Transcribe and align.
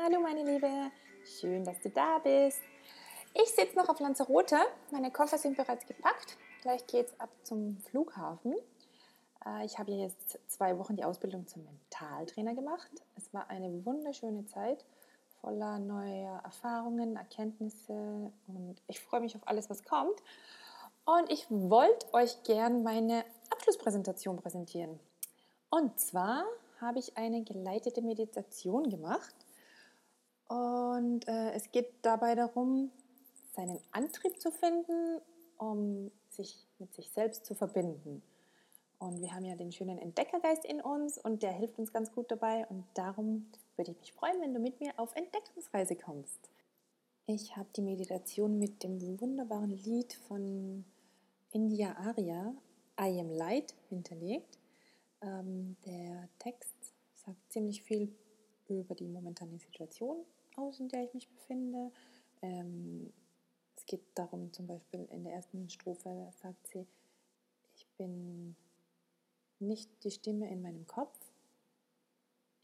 Hallo 0.00 0.20
meine 0.20 0.42
Liebe, 0.42 0.90
schön, 1.22 1.64
dass 1.64 1.78
du 1.80 1.90
da 1.90 2.18
bist. 2.18 2.62
Ich 3.34 3.50
sitze 3.50 3.76
noch 3.76 3.90
auf 3.90 4.00
Lanzarote, 4.00 4.56
meine 4.90 5.10
Koffer 5.10 5.36
sind 5.36 5.54
bereits 5.54 5.84
gepackt. 5.86 6.38
Gleich 6.62 6.86
geht 6.86 7.08
es 7.08 7.20
ab 7.20 7.28
zum 7.42 7.76
Flughafen. 7.76 8.54
Äh, 9.44 9.66
ich 9.66 9.78
habe 9.78 9.92
jetzt 9.92 10.38
zwei 10.46 10.78
Wochen 10.78 10.96
die 10.96 11.04
Ausbildung 11.04 11.46
zum 11.46 11.64
Mentaltrainer 11.64 12.54
gemacht. 12.54 12.90
Es 13.16 13.34
war 13.34 13.50
eine 13.50 13.84
wunderschöne 13.84 14.46
Zeit, 14.46 14.82
voller 15.42 15.78
neuer 15.78 16.40
Erfahrungen, 16.42 17.16
Erkenntnisse 17.16 18.32
und 18.46 18.76
ich 18.86 18.98
freue 18.98 19.20
mich 19.20 19.36
auf 19.36 19.46
alles, 19.46 19.68
was 19.68 19.84
kommt. 19.84 20.22
Und 21.04 21.30
ich 21.30 21.50
wollte 21.50 22.14
euch 22.14 22.42
gern 22.44 22.82
meine 22.82 23.26
Abschlusspräsentation 23.50 24.38
präsentieren. 24.38 24.98
Und 25.68 26.00
zwar 26.00 26.44
habe 26.80 26.98
ich 26.98 27.18
eine 27.18 27.42
geleitete 27.42 28.00
Meditation 28.00 28.88
gemacht 28.88 29.34
und 30.52 31.26
äh, 31.28 31.52
es 31.52 31.70
geht 31.70 31.88
dabei 32.02 32.34
darum, 32.34 32.90
seinen 33.56 33.78
Antrieb 33.90 34.38
zu 34.38 34.50
finden, 34.50 35.22
um 35.56 36.10
sich 36.28 36.66
mit 36.78 36.92
sich 36.92 37.10
selbst 37.10 37.46
zu 37.46 37.54
verbinden. 37.54 38.22
Und 38.98 39.22
wir 39.22 39.32
haben 39.34 39.46
ja 39.46 39.56
den 39.56 39.72
schönen 39.72 39.96
Entdeckergeist 39.96 40.66
in 40.66 40.82
uns 40.82 41.16
und 41.16 41.42
der 41.42 41.52
hilft 41.52 41.78
uns 41.78 41.90
ganz 41.90 42.12
gut 42.12 42.30
dabei. 42.30 42.66
Und 42.66 42.84
darum 42.92 43.46
würde 43.76 43.92
ich 43.92 43.98
mich 43.98 44.12
freuen, 44.12 44.42
wenn 44.42 44.52
du 44.52 44.60
mit 44.60 44.78
mir 44.78 44.92
auf 44.98 45.16
Entdeckungsreise 45.16 45.96
kommst. 45.96 46.50
Ich 47.24 47.56
habe 47.56 47.68
die 47.74 47.82
Meditation 47.82 48.58
mit 48.58 48.82
dem 48.82 49.00
wunderbaren 49.22 49.70
Lied 49.70 50.12
von 50.28 50.84
India 51.50 51.96
Arya, 51.96 52.54
I 53.00 53.20
Am 53.20 53.30
Light, 53.30 53.74
hinterlegt. 53.88 54.58
Ähm, 55.22 55.76
der 55.86 56.28
Text 56.38 56.74
sagt 57.14 57.40
ziemlich 57.50 57.82
viel 57.82 58.14
über 58.68 58.94
die 58.94 59.08
momentane 59.08 59.58
Situation 59.58 60.26
aus, 60.56 60.80
in 60.80 60.88
der 60.88 61.04
ich 61.04 61.14
mich 61.14 61.28
befinde. 61.28 61.92
Ähm, 62.42 63.12
es 63.76 63.86
geht 63.86 64.02
darum, 64.14 64.52
zum 64.52 64.66
Beispiel 64.66 65.06
in 65.10 65.24
der 65.24 65.34
ersten 65.34 65.68
Strophe 65.70 66.30
sagt 66.40 66.66
sie, 66.68 66.86
ich 67.74 67.86
bin 67.96 68.56
nicht 69.58 69.90
die 70.04 70.10
Stimme 70.10 70.50
in 70.50 70.62
meinem 70.62 70.86
Kopf, 70.86 71.18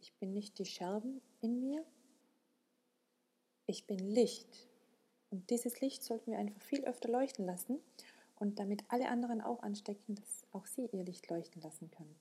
ich 0.01 0.13
bin 0.15 0.33
nicht 0.33 0.59
die 0.59 0.67
Scherben 0.67 1.21
in 1.41 1.61
mir, 1.61 1.85
ich 3.67 3.87
bin 3.87 3.99
Licht. 3.99 4.69
Und 5.31 5.51
dieses 5.51 5.81
Licht 5.81 6.03
sollten 6.03 6.31
wir 6.31 6.39
einfach 6.39 6.61
viel 6.63 6.85
öfter 6.85 7.09
leuchten 7.09 7.45
lassen 7.45 7.79
und 8.37 8.59
damit 8.59 8.85
alle 8.89 9.09
anderen 9.09 9.41
auch 9.41 9.63
anstecken, 9.63 10.15
dass 10.15 10.47
auch 10.53 10.67
sie 10.67 10.87
ihr 10.87 11.05
Licht 11.05 11.29
leuchten 11.29 11.61
lassen 11.63 11.91
können. 11.91 12.19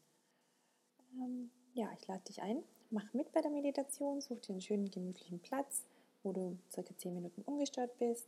Ähm, 1.19 1.49
ja, 1.73 1.89
ich 1.99 2.07
lade 2.07 2.23
dich 2.23 2.41
ein, 2.41 2.63
mach 2.89 3.13
mit 3.13 3.31
bei 3.31 3.41
der 3.41 3.51
Meditation, 3.51 4.21
such 4.21 4.41
dir 4.41 4.51
einen 4.51 4.61
schönen, 4.61 4.91
gemütlichen 4.91 5.39
Platz, 5.39 5.83
wo 6.23 6.31
du 6.31 6.57
circa 6.71 6.95
10 6.95 7.13
Minuten 7.13 7.41
ungestört 7.43 7.97
bist 7.97 8.27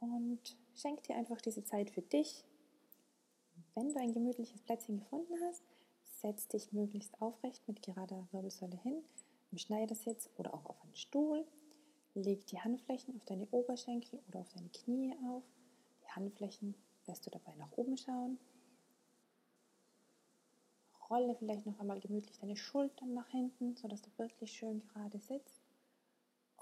und 0.00 0.40
schenk 0.74 1.02
dir 1.04 1.16
einfach 1.16 1.40
diese 1.40 1.64
Zeit 1.64 1.90
für 1.90 2.02
dich. 2.02 2.44
Wenn 3.74 3.90
du 3.90 3.98
ein 3.98 4.12
gemütliches 4.12 4.60
Plätzchen 4.62 4.98
gefunden 4.98 5.34
hast, 5.44 5.62
setz 6.20 6.48
dich 6.48 6.72
möglichst 6.72 7.20
aufrecht 7.20 7.66
mit 7.66 7.82
gerader 7.82 8.26
Wirbelsäule 8.32 8.76
hin, 8.76 9.02
im 9.50 9.58
Schneidersitz 9.58 10.30
oder 10.36 10.54
auch 10.54 10.66
auf 10.66 10.82
einen 10.82 10.96
Stuhl. 10.96 11.46
Leg 12.14 12.46
die 12.46 12.60
Handflächen 12.60 13.16
auf 13.16 13.24
deine 13.24 13.46
Oberschenkel 13.50 14.20
oder 14.28 14.40
auf 14.40 14.48
deine 14.50 14.68
Knie 14.68 15.14
auf. 15.30 15.42
Die 16.04 16.10
Handflächen 16.10 16.74
lässt 17.06 17.26
du 17.26 17.30
dabei 17.30 17.54
nach 17.56 17.72
oben 17.76 17.96
schauen 17.96 18.38
rolle 21.12 21.34
vielleicht 21.34 21.66
noch 21.66 21.78
einmal 21.78 22.00
gemütlich 22.00 22.38
deine 22.38 22.56
Schultern 22.56 23.12
nach 23.12 23.28
hinten, 23.28 23.76
sodass 23.76 24.00
du 24.00 24.10
wirklich 24.16 24.50
schön 24.50 24.80
gerade 24.88 25.18
sitzt. 25.18 25.62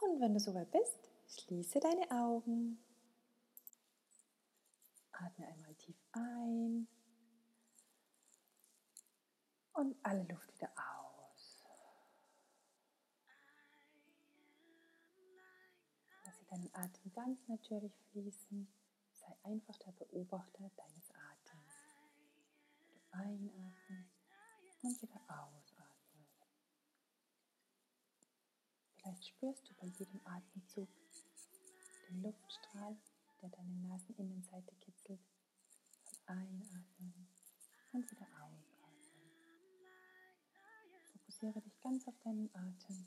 Und 0.00 0.20
wenn 0.20 0.34
du 0.34 0.40
soweit 0.40 0.70
bist, 0.72 1.08
schließe 1.28 1.78
deine 1.78 2.10
Augen. 2.10 2.82
Atme 5.12 5.46
einmal 5.46 5.74
tief 5.74 5.96
ein 6.12 6.88
und 9.74 9.96
alle 10.02 10.24
Luft 10.24 10.52
wieder 10.54 10.70
aus. 10.70 11.64
Lasse 16.24 16.44
deinen 16.50 16.74
Atem 16.74 17.12
ganz 17.12 17.46
natürlich 17.46 17.92
fließen. 18.10 18.66
Spürst 29.40 29.70
du 29.70 29.74
bei 29.76 29.86
jedem 29.86 30.20
Atemzug 30.26 30.90
den 32.10 32.22
Luftstrahl, 32.22 32.94
der 33.40 33.48
deine 33.48 33.74
Naseninnenseite 33.88 34.74
kitzelt. 34.74 35.18
Einatmen 36.26 37.26
und 37.92 38.10
wieder 38.10 38.26
ausatmen. 38.26 39.00
Fokussiere 41.12 41.58
dich 41.62 41.80
ganz 41.80 42.06
auf 42.06 42.18
deinen 42.18 42.54
Atem. 42.54 43.06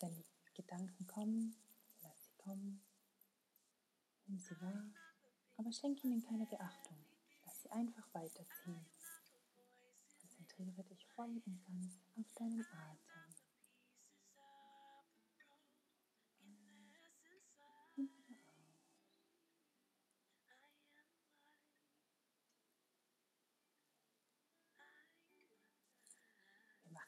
Wenn 0.00 0.14
die 0.14 0.26
Gedanken 0.52 1.06
kommen, 1.06 1.56
lass 2.02 2.24
sie 2.24 2.36
kommen. 2.36 2.84
Nimm 4.26 4.38
sie 4.38 4.60
wahr, 4.60 4.92
aber 5.56 5.72
schenke 5.72 6.06
ihnen 6.06 6.22
keine 6.22 6.44
Beachtung. 6.44 7.02
Lass 7.46 7.62
sie 7.62 7.70
einfach 7.70 8.12
weiterziehen. 8.12 8.84
Konzentriere 10.20 10.84
dich 10.84 11.06
voll 11.16 11.40
und 11.46 11.64
ganz 11.64 11.98
auf 12.18 12.30
deinen 12.34 12.66
Atem. 12.66 13.11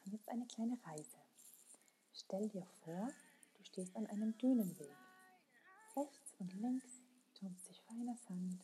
Machen 0.04 0.12
jetzt 0.12 0.28
eine 0.28 0.46
kleine 0.46 0.78
Reise. 0.84 1.18
Stell 2.12 2.48
dir 2.48 2.66
vor, 2.84 3.08
du 3.56 3.64
stehst 3.64 3.96
an 3.96 4.06
einem 4.06 4.36
Dünenweg. 4.38 4.94
Rechts 5.96 6.34
und 6.38 6.52
links 6.54 7.00
türmt 7.34 7.60
sich 7.60 7.80
feiner 7.82 8.16
Sand. 8.16 8.60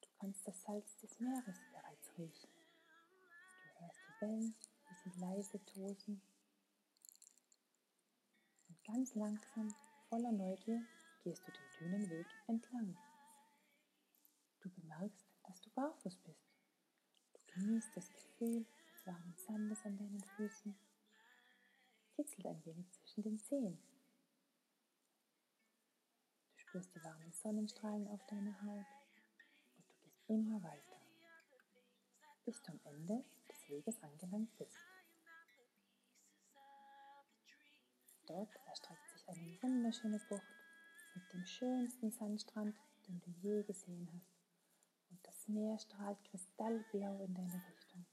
Du 0.00 0.08
kannst 0.18 0.46
das 0.46 0.62
Salz 0.62 0.96
des 0.98 1.18
Meeres 1.20 1.58
bereits 1.72 2.18
riechen 2.18 2.48
hörst 3.78 3.98
die 4.06 4.20
Wellen, 4.20 4.54
wie 4.88 5.10
sie 5.10 5.20
leise 5.20 5.64
tosen. 5.64 6.20
Und 8.68 8.84
ganz 8.84 9.14
langsam, 9.14 9.74
voller 10.10 10.32
Neugier, 10.32 10.82
gehst 11.24 11.42
du 11.46 11.52
den 11.52 11.90
dünnen 11.90 12.10
Weg 12.10 12.26
entlang. 12.46 12.96
Du 14.60 14.68
bemerkst, 14.68 15.26
dass 15.44 15.60
du 15.62 15.70
barfuß 15.70 16.18
bist. 16.18 16.52
Du 17.32 17.40
genießt 17.54 17.96
das 17.96 18.12
Gefühl 18.12 18.66
des 19.00 19.06
warmen 19.06 19.34
Sandes 19.36 19.84
an 19.84 19.96
deinen 19.96 20.22
Füßen. 20.36 20.74
Kitzelt 22.16 22.46
ein 22.46 22.64
wenig 22.64 22.90
zwischen 22.92 23.22
den 23.22 23.38
Zehen. 23.38 23.78
Du 26.52 26.58
spürst 26.58 26.94
die 26.94 27.02
warmen 27.02 27.32
Sonnenstrahlen 27.32 28.08
auf 28.08 28.24
deiner 28.26 28.60
Haut 28.62 28.86
und 29.76 29.88
du 29.88 29.94
gehst 30.02 30.20
immer 30.28 30.62
weiter, 30.62 31.00
bis 32.44 32.62
du 32.62 32.72
am 32.72 32.80
Ende 32.84 33.24
Weges 33.70 34.02
angelangt 34.02 34.56
bist. 34.58 34.76
Dort 38.26 38.54
erstreckt 38.66 39.08
sich 39.10 39.28
eine 39.28 39.62
wunderschöne 39.62 40.18
Bucht 40.28 40.42
mit 41.14 41.32
dem 41.32 41.44
schönsten 41.46 42.10
Sandstrand, 42.10 42.76
den 43.08 43.20
du 43.20 43.30
je 43.42 43.62
gesehen 43.62 44.08
hast. 44.12 44.40
Und 45.10 45.18
das 45.26 45.48
Meer 45.48 45.78
strahlt 45.78 46.22
kristallblau 46.24 47.24
in 47.24 47.34
deine 47.34 47.62
Richtung. 47.68 48.06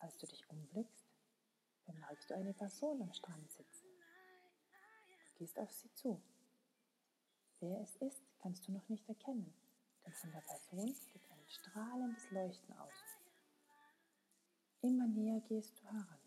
Als 0.00 0.16
du 0.18 0.26
dich 0.26 0.48
umblickst, 0.48 1.04
bemerkst 1.86 2.30
du 2.30 2.34
eine 2.34 2.54
Person 2.54 3.02
am 3.02 3.12
Strand 3.12 3.50
sitzen. 3.50 3.86
Du 5.26 5.38
gehst 5.38 5.58
auf 5.58 5.72
sie 5.72 5.92
zu. 5.94 6.22
Wer 7.60 7.80
es 7.80 7.96
ist, 7.96 8.22
kannst 8.38 8.68
du 8.68 8.72
noch 8.72 8.88
nicht 8.88 9.08
erkennen, 9.08 9.52
denn 10.04 10.12
von 10.14 10.30
der 10.30 10.40
Person 10.42 10.94
geht 11.12 11.30
ein 11.30 11.48
strahlendes 11.48 12.30
Leuchten 12.30 12.72
aus. 12.78 12.92
Immer 14.80 15.08
näher 15.08 15.40
gehst 15.40 15.80
du 15.80 15.84
heran, 15.86 16.20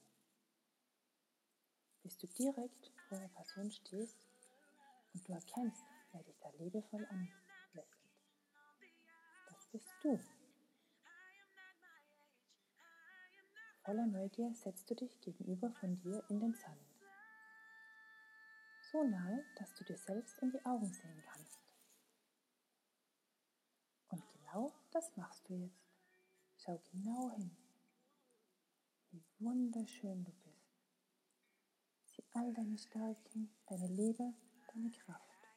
bis 2.03 2.17
du 2.17 2.27
direkt 2.27 2.91
vor 3.07 3.17
der 3.17 3.29
Person 3.29 3.71
stehst 3.71 4.17
und 5.13 5.27
du 5.27 5.31
erkennst, 5.31 5.85
wer 6.12 6.24
dich 6.24 6.38
da 6.39 6.50
liebevoll 6.59 7.06
anlächelt. 7.06 7.97
Das 9.47 9.67
bist 9.71 9.94
du. 10.01 10.19
Voller 13.91 14.07
Neugier 14.07 14.53
setzt 14.53 14.89
du 14.89 14.95
dich 14.95 15.19
gegenüber 15.19 15.69
von 15.69 15.97
dir 15.97 16.23
in 16.29 16.39
den 16.39 16.53
Sand. 16.53 16.79
So 18.79 19.03
nahe, 19.03 19.43
dass 19.57 19.73
du 19.73 19.83
dir 19.83 19.97
selbst 19.97 20.39
in 20.39 20.49
die 20.49 20.65
Augen 20.65 20.93
sehen 20.93 21.21
kannst. 21.25 21.59
Und 24.07 24.23
genau 24.31 24.71
das 24.91 25.17
machst 25.17 25.49
du 25.49 25.55
jetzt. 25.55 25.91
Schau 26.55 26.81
genau 26.93 27.31
hin 27.31 27.51
wie 29.11 29.21
wunderschön 29.39 30.23
du 30.23 30.31
bist. 30.31 32.23
all 32.33 32.53
deine 32.53 32.77
Stärken, 32.77 33.53
deine 33.67 33.88
Liebe, 33.88 34.33
deine 34.73 34.89
Kraft. 34.91 35.49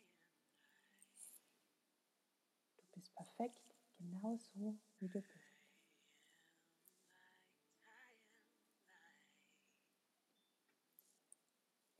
Du 2.79 2.85
bist 2.95 3.15
perfekt, 3.15 3.77
genau 3.97 4.37
so, 4.39 4.77
wie 4.99 5.07
du 5.07 5.21
bist. 5.21 5.44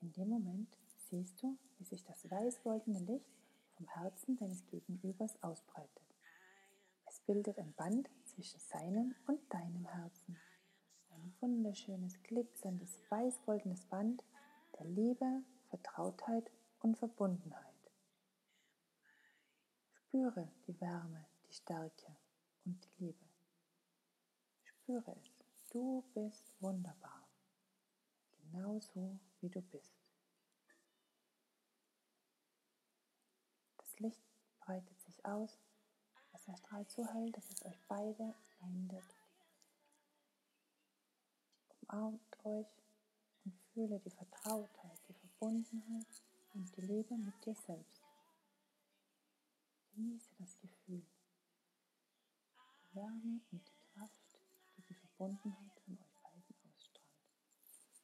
In 0.05 0.13
dem 0.13 0.29
Moment 0.29 0.69
siehst 1.09 1.43
du, 1.43 1.57
wie 1.79 1.85
sich 1.85 2.05
das 2.05 2.31
weiß-goldene 2.31 2.99
Licht 2.99 3.33
vom 3.75 3.89
Herzen 3.89 4.37
deines 4.37 4.67
Gegenübers 4.67 5.43
ausbreitet. 5.43 6.05
Es 7.07 7.21
bildet 7.21 7.59
ein 7.59 7.73
Band 7.73 8.11
zwischen 8.27 8.61
seinem 8.61 9.15
und 9.27 9.41
deinem 9.49 9.87
Herzen. 9.87 10.39
Ein 11.09 11.33
wunderschönes, 11.41 12.23
glitzerndes, 12.23 13.01
weiß-goldenes 13.09 13.87
Band 13.87 14.23
der 14.79 14.85
Liebe, 14.85 15.43
Vertrautheit 15.71 16.51
und 16.81 16.99
Verbundenheit. 16.99 17.91
Spüre 19.95 20.53
die 20.67 20.79
Wärme, 20.83 21.25
die 21.49 21.55
Stärke 21.55 22.15
und 22.67 22.79
die 22.85 23.07
Liebe. 23.07 23.25
Spüre 24.65 25.17
es. 25.19 25.31
Du 25.71 26.05
bist 26.13 26.53
wunderbar. 26.61 27.27
Genauso 28.43 29.19
wie 29.45 29.51
du 29.51 29.61
bist. 29.61 29.93
Das 33.77 33.99
Licht 34.01 34.23
breitet 34.61 34.99
sich 35.03 35.25
aus. 35.27 35.59
Es 36.33 36.49
erstrahlt 36.49 36.91
so 36.91 37.07
hell, 37.07 37.31
dass 37.33 37.51
es 37.51 37.65
euch 37.67 37.79
beide 37.87 38.35
eindeckt. 38.63 39.15
Umarmt 41.83 42.45
euch 42.45 42.67
und 43.45 43.55
fühle 43.75 44.01
die 44.01 44.11
Vertrautheit, 44.11 44.99
die 45.09 45.13
Verbundenheit 45.13 46.23
und 46.55 46.75
die 46.77 46.81
Liebe 46.81 47.15
mit 47.15 47.45
dir 47.45 47.55
selbst. 47.55 48.01
Genieße 49.95 50.31
das 50.39 50.59
Gefühl, 50.59 51.05
die 52.83 52.97
Wärme 52.97 53.41
und 53.53 53.69
die 53.69 53.79
Kraft, 53.93 54.39
die 54.77 54.83
die 54.83 54.95
Verbundenheit 54.95 55.81
von 55.85 55.99
euch 55.99 56.15
beiden 56.23 56.57
ausstrahlt. 56.73 57.05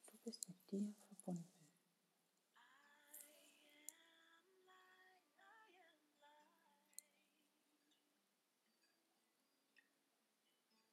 Du 0.07 0.19
bist 0.23 0.47
mit 0.47 0.71
dir 0.71 0.95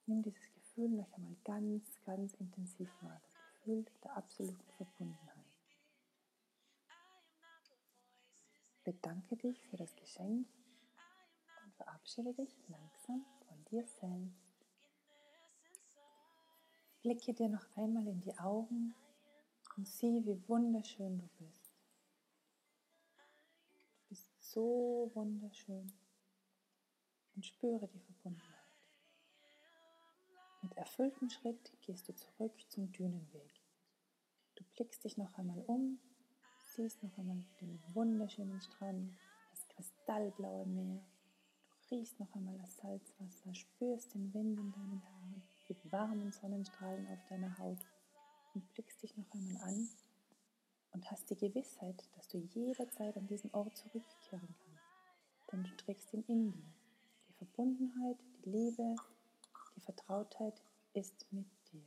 Nimm 0.08 0.22
dieses 0.22 0.50
Gefühl 0.54 0.88
noch 0.88 1.12
einmal 1.12 1.36
ganz, 1.44 1.84
ganz 2.06 2.32
intensiv 2.34 2.88
wahr. 3.02 3.20
Das 3.20 3.52
Gefühl 3.52 3.84
der 4.02 4.16
absoluten 4.16 4.72
Verbundenheit. 4.78 5.44
Bedanke 8.84 9.36
dich 9.36 9.60
für 9.66 9.76
das 9.76 9.94
Geschenk 9.96 10.48
und 11.62 11.74
verabschiede 11.76 12.32
dich 12.32 12.56
langsam 12.68 13.22
von 13.46 13.62
dir 13.66 13.86
selbst. 13.86 14.66
Blicke 17.02 17.34
dir 17.34 17.50
noch 17.50 17.66
einmal 17.76 18.06
in 18.06 18.22
die 18.22 18.38
Augen 18.38 18.94
und 19.76 19.86
sieh, 19.86 20.24
wie 20.24 20.48
wunderschön 20.48 21.18
du 21.18 21.28
bist. 21.36 21.70
Du 23.98 24.08
bist 24.08 24.30
so 24.40 25.10
wunderschön 25.12 25.92
und 27.36 27.44
spüre 27.44 27.86
die 27.88 28.00
Verbundenheit. 28.00 28.57
Mit 30.60 30.76
erfülltem 30.76 31.30
Schritt 31.30 31.72
gehst 31.82 32.08
du 32.08 32.14
zurück 32.14 32.52
zum 32.68 32.90
Dünenweg. 32.90 33.60
Du 34.56 34.64
blickst 34.74 35.04
dich 35.04 35.16
noch 35.16 35.38
einmal 35.38 35.62
um, 35.66 36.00
siehst 36.74 37.00
noch 37.02 37.16
einmal 37.16 37.44
den 37.60 37.80
wunderschönen 37.94 38.60
Strand, 38.60 39.16
das 39.50 39.68
kristallblaue 39.68 40.66
Meer. 40.66 41.00
Du 41.70 41.94
riechst 41.94 42.18
noch 42.18 42.34
einmal 42.34 42.58
das 42.58 42.76
Salzwasser, 42.76 43.54
spürst 43.54 44.14
den 44.14 44.34
Wind 44.34 44.58
in 44.58 44.72
deinen 44.72 45.02
Haaren, 45.04 45.42
die 45.68 45.92
warmen 45.92 46.32
Sonnenstrahlen 46.32 47.06
auf 47.06 47.24
deiner 47.28 47.56
Haut 47.58 47.86
und 48.54 48.68
blickst 48.74 49.02
dich 49.02 49.16
noch 49.16 49.30
einmal 49.32 49.62
an 49.62 49.88
und 50.92 51.10
hast 51.10 51.30
die 51.30 51.36
Gewissheit, 51.36 52.02
dass 52.16 52.26
du 52.26 52.38
jederzeit 52.38 53.16
an 53.16 53.28
diesen 53.28 53.54
Ort 53.54 53.76
zurückkehren 53.76 54.54
kannst. 54.58 55.52
Denn 55.52 55.62
du 55.62 55.76
trägst 55.76 56.12
ihn 56.12 56.24
in 56.26 56.50
dir. 56.50 56.74
Die 57.28 57.32
Verbundenheit, 57.34 58.16
die 58.44 58.50
Liebe, 58.50 58.96
die 59.78 59.84
Vertrautheit 59.84 60.60
ist 60.92 61.32
mit 61.32 61.46
dir, 61.72 61.84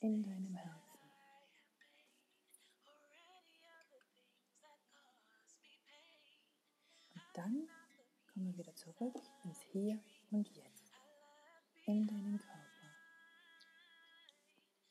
in 0.00 0.22
deinem 0.24 0.54
Herzen. 0.54 0.98
Und 7.14 7.22
dann 7.34 7.68
kommen 8.32 8.46
wir 8.46 8.58
wieder 8.58 8.74
zurück 8.74 9.14
ins 9.44 9.60
Hier 9.72 10.00
und 10.32 10.48
Jetzt, 10.56 10.92
in 11.86 12.06
deinen 12.08 12.38
Körper. 12.38 12.64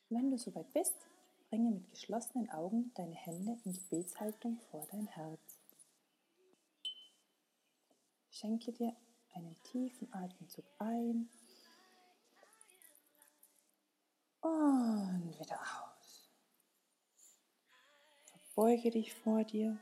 Wenn 0.08 0.30
du 0.30 0.38
soweit 0.38 0.72
bist, 0.72 0.96
bringe 1.50 1.70
mit 1.70 1.90
geschlossenen 1.90 2.48
Augen 2.50 2.90
deine 2.94 3.14
Hände 3.14 3.58
in 3.64 3.74
Gebetshaltung 3.74 4.58
vor 4.70 4.86
dein 4.90 5.06
Herz. 5.08 5.58
Schenke 8.30 8.72
dir 8.72 8.96
einen 9.34 9.62
tiefen 9.64 10.10
Atemzug 10.14 10.64
ein 10.78 11.28
Und 14.40 15.38
wieder 15.38 15.60
aus. 15.60 16.30
Verbeuge 18.58 18.90
dich 18.90 19.14
vor 19.14 19.44
dir 19.44 19.78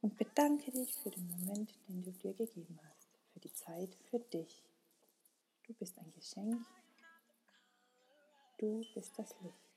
und 0.00 0.16
bedanke 0.16 0.70
dich 0.70 0.94
für 0.94 1.10
den 1.10 1.28
Moment, 1.28 1.74
den 1.88 2.04
du 2.04 2.12
dir 2.12 2.32
gegeben 2.32 2.78
hast, 2.88 3.08
für 3.32 3.40
die 3.40 3.52
Zeit 3.52 3.96
für 4.08 4.20
dich. 4.20 4.62
Du 5.66 5.74
bist 5.74 5.98
ein 5.98 6.08
Geschenk. 6.12 6.64
Du 8.58 8.80
bist 8.94 9.18
das 9.18 9.34
Licht. 9.40 9.74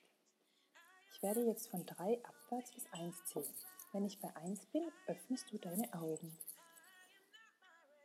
Ich 1.12 1.24
werde 1.24 1.44
jetzt 1.44 1.70
von 1.70 1.88
drei 1.88 2.24
abwärts 2.24 2.72
bis 2.72 2.86
eins 2.94 3.16
zählen. 3.26 3.52
Wenn 3.94 4.06
ich 4.06 4.20
bei 4.20 4.32
eins 4.36 4.64
bin, 4.68 4.92
öffnest 5.08 5.52
du 5.52 5.58
deine 5.58 5.92
Augen. 5.96 6.38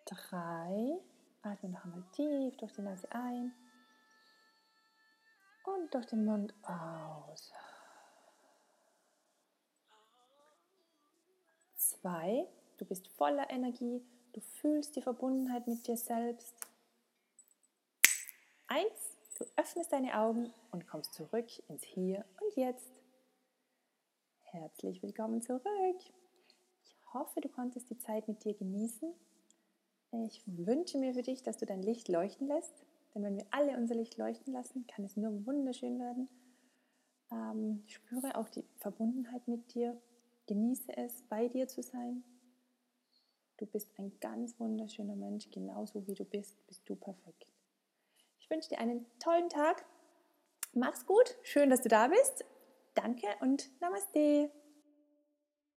Drei. 0.07 1.01
Atme 1.43 1.69
noch 1.69 1.85
einmal 1.85 2.05
tief 2.13 2.57
durch 2.57 2.73
die 2.73 2.81
Nase 2.81 3.13
ein 3.13 3.53
und 5.67 5.93
durch 5.93 6.07
den 6.07 6.25
Mund 6.25 6.55
aus. 6.63 7.53
Zwei, 12.00 12.47
du 12.78 12.85
bist 12.85 13.09
voller 13.09 13.50
Energie, 13.50 14.02
du 14.33 14.40
fühlst 14.40 14.97
die 14.97 15.02
Verbundenheit 15.02 15.66
mit 15.66 15.87
dir 15.87 15.97
selbst. 15.97 16.54
Eins, 18.66 19.16
du 19.38 19.45
öffnest 19.57 19.92
deine 19.92 20.19
Augen 20.19 20.52
und 20.71 20.87
kommst 20.87 21.14
zurück 21.14 21.47
ins 21.69 21.85
Hier 21.85 22.25
und 22.40 22.57
Jetzt. 22.57 22.90
Herzlich 24.42 25.02
willkommen 25.02 25.42
zurück. 25.42 25.64
Ich 26.85 26.97
hoffe, 27.12 27.40
du 27.40 27.49
konntest 27.49 27.90
die 27.90 27.99
Zeit 27.99 28.28
mit 28.28 28.45
dir 28.45 28.54
genießen. 28.54 29.12
Ich 30.26 30.42
wünsche 30.47 30.99
mir 30.99 31.14
für 31.14 31.23
dich, 31.23 31.42
dass 31.42 31.59
du 31.59 31.66
dein 31.66 31.83
Licht 31.83 32.09
leuchten 32.09 32.49
lässt 32.49 32.85
denn 33.14 33.23
wenn 33.25 33.37
wir 33.37 33.47
alle 33.50 33.76
unser 33.76 33.95
Licht 33.95 34.16
leuchten 34.19 34.52
lassen, 34.52 34.87
kann 34.87 35.04
es 35.04 35.16
nur 35.16 35.47
wunderschön 35.47 35.99
werden. 35.99 36.28
Ähm, 37.33 37.83
spüre 37.87 38.37
auch 38.37 38.49
die 38.49 38.64
Verbundenheit 38.78 39.47
mit 39.49 39.75
dir. 39.75 39.97
Genieße 40.50 40.97
es, 40.97 41.23
bei 41.28 41.47
dir 41.47 41.69
zu 41.69 41.80
sein. 41.80 42.25
Du 43.57 43.66
bist 43.66 43.88
ein 43.99 44.19
ganz 44.19 44.59
wunderschöner 44.59 45.14
Mensch, 45.14 45.49
genauso 45.52 46.04
wie 46.09 46.14
du 46.14 46.25
bist, 46.25 46.66
bist 46.66 46.83
du 46.88 46.97
perfekt. 46.97 47.52
Ich 48.40 48.50
wünsche 48.50 48.71
dir 48.71 48.80
einen 48.80 49.07
tollen 49.21 49.49
Tag. 49.49 49.87
Mach's 50.73 51.07
gut, 51.07 51.38
schön, 51.45 51.71
dass 51.71 51.83
du 51.83 51.88
da 51.88 52.09
bist. 52.09 52.45
Danke 52.97 53.28
und 53.42 53.71
Namaste. 53.80 54.50